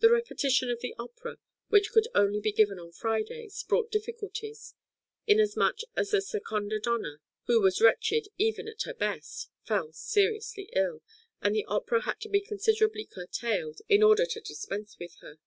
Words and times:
The 0.00 0.10
repetition 0.10 0.68
of 0.70 0.80
the 0.80 0.94
opera, 0.98 1.38
which 1.68 1.92
could 1.92 2.08
only 2.14 2.42
be 2.42 2.52
given 2.52 2.78
on 2.78 2.92
Fridays, 2.92 3.62
brought 3.62 3.90
difficulties, 3.90 4.74
inasmuch 5.26 5.78
as 5.96 6.10
the 6.10 6.20
seconda 6.20 6.78
donna, 6.78 7.20
who 7.46 7.58
was 7.62 7.80
wretched 7.80 8.28
even 8.36 8.68
at 8.68 8.82
her 8.82 8.92
best, 8.92 9.48
fell 9.64 9.94
seriously 9.94 10.68
ill, 10.74 11.02
and 11.40 11.54
the 11.54 11.64
opera 11.64 12.02
had 12.02 12.20
to 12.20 12.28
be 12.28 12.42
considerably 12.42 13.06
curtailed, 13.06 13.80
in 13.88 14.02
order 14.02 14.26
to 14.26 14.42
dispense 14.42 14.98
with 15.00 15.14
her. 15.22 15.38